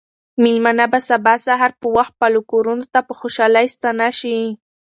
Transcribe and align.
مېلمانه 0.43 0.85
به 0.91 0.99
سبا 1.09 1.33
سهار 1.45 1.71
په 1.79 1.87
وخت 1.95 2.13
خپلو 2.15 2.39
کورونو 2.51 2.85
ته 2.93 2.99
په 3.07 3.13
خوشحالۍ 3.19 3.67
ستانه 3.75 4.07
شي. 4.19 4.37